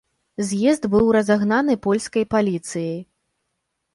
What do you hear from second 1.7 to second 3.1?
польскай паліцыяй.